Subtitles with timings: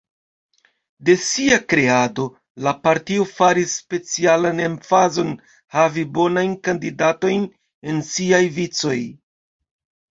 [1.09, 2.25] De sia kreado,
[2.67, 5.33] la partio faris specialan emfazon
[5.77, 7.49] havi bonajn kandidatojn
[7.93, 9.01] en siaj vicoj.